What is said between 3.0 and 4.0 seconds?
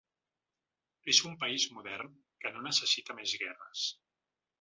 més guerres.